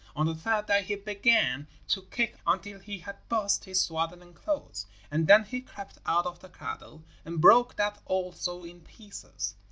[0.15, 4.87] On the third day he began to kick until he had burst his swaddling clothes,
[5.11, 9.53] and then he crept out of the cradle and broke that also in pieces.